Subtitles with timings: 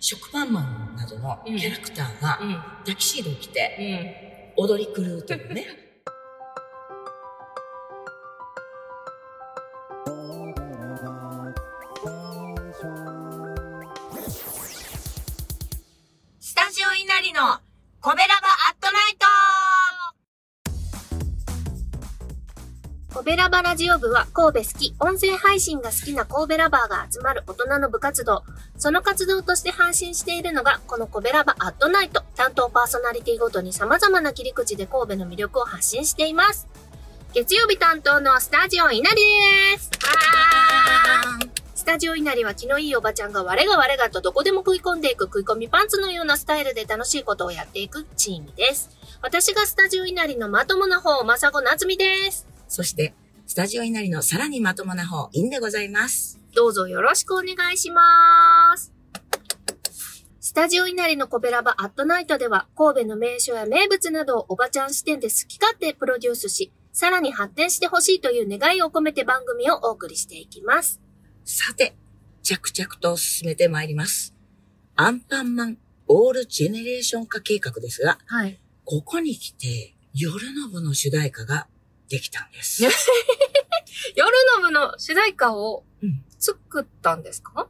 [0.00, 2.62] 食パンマンなどのキャラクターがうん。
[2.84, 4.64] タキシードを着てうん。
[4.64, 5.66] 踊り狂うというね。
[16.40, 17.60] スタジオ稲荷の
[18.00, 18.75] コベラバア
[23.16, 28.44] コベラバラジオ部は神戸好き、音声配信が好きな神戸ラバーが集まる大人の部活動。
[28.76, 32.24] その活動として配信しているのが、このコベラバアットナイト。
[32.36, 36.68] 担当パーソナリティごとに様々な切り口で神戸の魅力を発信しています。
[37.32, 39.90] 月曜日担当のスタジオ稲荷です。
[39.98, 41.50] はーい。
[41.74, 48.90] スタジオ稲荷は気のいいおばちゃんが我が我がとどこでも食い込んでいく食い込みパンツのようなスタイルで楽しいことをやっていくチームです。
[49.22, 52.55] 私がスタジオ稲荷のまともな方、まさごなつみです。
[52.68, 53.14] そして、
[53.46, 56.40] スタジオ稲荷のさらにまともな方、インでございます。
[56.54, 58.92] どうぞよろしくお願いします。
[60.40, 71.00] スタジオ稲荷のコベラバアットナイトでは神戸の名所や名物などをおばちゃん視点で好き勝手プロデュースし、さらに発展してほしいという願いを込めて番組をお送りしていきます。
[71.44, 71.94] さて、
[72.42, 74.34] 着々と進めてまいります。
[74.96, 75.78] アンパンマン
[76.08, 78.58] オールジェネレーション化計画ですが、はい。
[78.84, 81.66] ここに来て、夜の部の主題歌が
[82.08, 82.82] できたんです。
[84.14, 86.22] 夜の部の主題歌をうん。
[86.38, 87.66] 作ったんですか、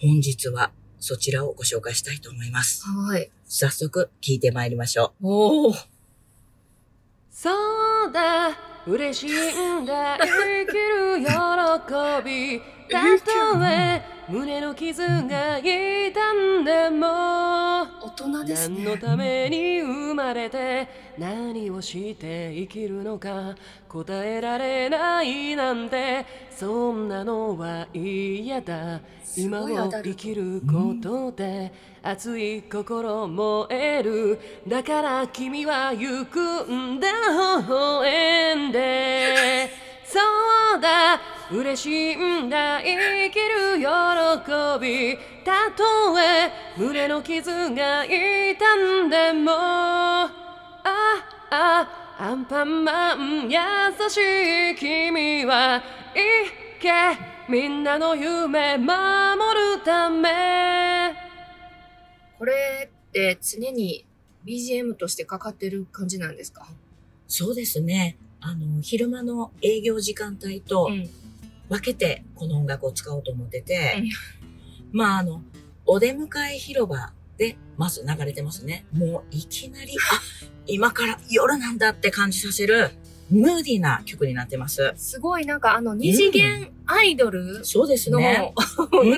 [0.00, 2.86] 本日はそちらをご紹介したいと思います。
[2.88, 3.30] はい。
[3.46, 5.74] 早速聞いてまいりましょおお。
[7.30, 7.50] そ
[8.08, 8.56] うだ。
[8.86, 10.18] 嬉しいんだ。
[10.18, 12.60] 生きる喜び。
[12.90, 14.02] たとえ。
[14.28, 17.06] 胸の傷が痛んでも。
[17.82, 18.98] 大人です何のね。
[18.98, 23.54] ために生まれて何をして生きるのか
[23.88, 29.00] 答えられないなんてそんなのは嫌だ。
[29.36, 34.38] 今を生きることで熱い心燃える。
[34.68, 37.08] だから君は行くんだ。
[37.60, 39.70] 微笑んで。
[40.04, 40.20] そ
[40.78, 41.20] うだ。
[41.50, 42.80] 嬉しいんだ。
[42.80, 43.84] 生きる喜
[44.80, 45.84] びたと
[46.18, 50.30] え胸の傷が痛んでもあ
[51.50, 53.58] あアンパンマン優
[54.08, 54.16] し
[54.72, 55.82] い君は
[56.14, 56.90] いけ
[57.48, 58.90] みんなの夢守
[59.76, 61.12] るため
[62.38, 64.06] これって常に
[64.46, 66.66] BGM としてかかってる感じなんですか？
[66.70, 66.74] う。
[67.26, 68.16] そうですね。
[68.40, 71.08] あの、昼間の営業時間帯とん。
[71.70, 74.04] 分けてこの音楽を使おうと思ってて、
[74.94, 75.42] まああの、
[75.86, 78.86] お出迎え広場でまず流れてますね。
[78.92, 80.20] もういきなり、あ、
[80.66, 82.90] 今から夜なんだって感じさせる、
[83.28, 84.92] ムーディーな曲になってます。
[84.96, 88.54] すごいなんかあの二次元アイドルそうですのね。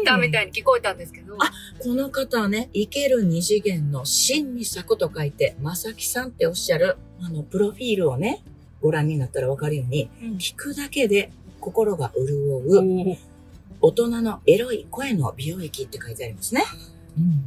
[0.00, 1.34] 歌みたいに聞こえたんですけど。
[1.40, 8.44] あこの方はね、生ける二次元の真に咲くと書いて、まさきさんっておっしゃる、あの、プロフィールをね、
[8.80, 13.16] ご覧になったらわかるように、うん聞くだけで心が潤う、
[13.84, 16.64] 大人のエロい声の美容液って書いてありますね。
[17.18, 17.44] うん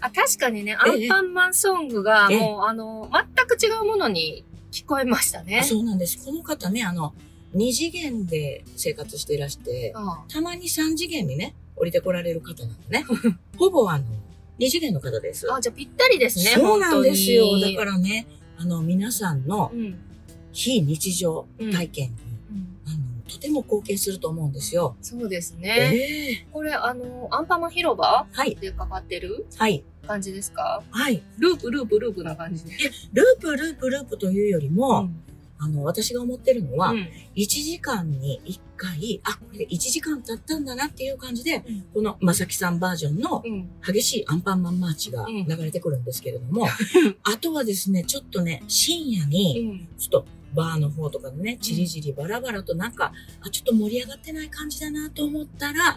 [0.00, 5.62] あ確かにね、アええンパンマンソングがええもうあの、全く違うものに聞こえましたね。
[5.62, 6.22] そうなんです。
[6.24, 7.14] この方ね、あの、
[7.54, 13.06] 二次元で生活していらして、あたまに三次元にね、降りてこられる方なんでね。
[13.56, 14.04] ほぼあの、
[14.58, 15.46] 二次元の方です。
[15.52, 17.58] あ、じゃあぴったりですね、そうなんですよ。
[17.60, 18.26] だからね、
[18.58, 19.98] あの、皆さんのうん。
[20.52, 22.33] 非日常体験に、うん
[23.34, 24.96] とても貢献すると思うんですよ。
[25.02, 25.96] そうですえね。
[26.42, 30.82] えこれあの、アンパンマン広場はい、でかかってるはい、感じですか？
[30.90, 31.22] はい。
[31.38, 32.70] ループループループな感じで。
[33.12, 35.20] ループ、ループ、ループというよりも、うん
[35.56, 43.68] あの、私が思ってるのは、うん1時間に1回、あ、これで1時間経ったんだなっていう感じで、うんこのまさきさんバージョンのうん。
[43.84, 46.66] 激しいアンパンマンマーチがうん流れてくるんですけれども、
[47.24, 55.96] あとはですね、ちょっとね、深夜に、うんちょっとバーの方とかでね、チリジリバラバラとなんか、あ、ちょっと盛り上がってない感じだなと思ったら、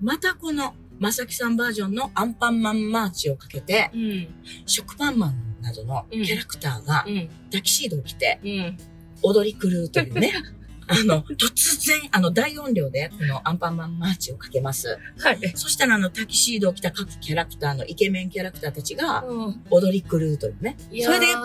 [0.00, 4.00] またこのまさきさんバージョンのアンパンマンマーチをかけて、うん。
[4.00, 4.28] うん。
[4.66, 7.28] 食パンマンなどのキャラクターがうん。
[7.50, 8.78] タキシードを着てうん。
[9.22, 10.32] 踊り狂うというね、
[10.86, 14.98] あの、突然、あの、大音量でこのアンパンマンマーチをかけます。
[15.18, 15.52] はい。
[15.56, 19.64] そしたらあの、タキシードを着た各キャラクターのイケメンキャラクターたちがうん。
[19.70, 20.76] 踊り狂うというね。
[21.02, 21.44] それでパッ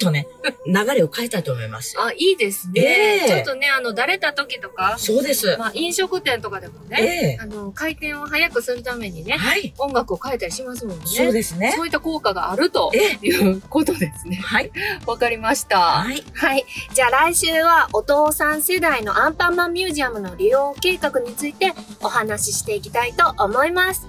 [0.00, 0.26] とね、
[0.66, 1.96] 流れを変えたいと思います。
[1.98, 2.80] あ、いいですね。
[2.80, 5.56] ええちょっとね、あの、だれた時とか、そうです。
[5.58, 9.74] まあ、飲食店とかでもえね、えあの、回転を早くするためにね、はい。
[9.78, 11.04] 音楽を変えたりしますもんね。
[11.06, 11.72] そうですね。
[11.76, 14.36] そういった効果があるとええいうことですね。
[14.36, 14.70] はい。
[15.06, 15.78] わかりました。
[15.78, 16.22] はい。
[16.34, 16.64] はい。
[16.94, 24.06] じゃあ来週はお父さん世代のアンパンマンミュージアムの利用計画についてお話ししていきたいと思います。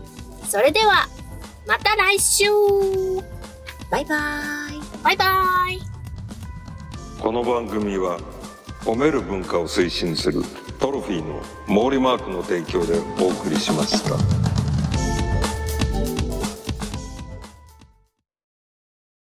[0.48, 1.07] それでは
[1.66, 2.45] また来週
[3.89, 5.04] バイバーイ。
[5.04, 5.25] バイバ
[5.71, 5.80] イ
[7.19, 8.19] この番組は
[8.81, 10.44] 褒める文化を推進する
[10.80, 14.58] トロフィーの毛利マークの提供でお送りしました。